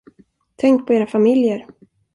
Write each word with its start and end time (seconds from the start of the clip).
Tänk 0.55 0.87
på 0.87 0.93
era 0.93 1.07
familjer. 1.07 1.65